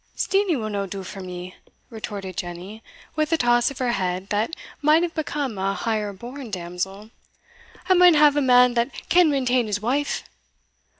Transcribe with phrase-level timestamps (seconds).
[0.15, 1.53] "Steenie will no do for me,"
[1.91, 2.81] retorted Jenny,
[3.15, 7.11] with a toss of her head that might have become a higher born damsel;
[7.87, 10.23] "I maun hae a man that can mainteen his wife."